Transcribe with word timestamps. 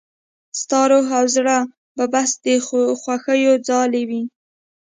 ستا 0.59 0.81
روح 0.91 1.07
او 1.19 1.25
زړه 1.35 1.57
به 1.95 2.05
بس 2.13 2.29
د 2.45 2.47
خوښيو 3.01 3.53
ځالې 3.67 4.03
وي. 4.09 4.23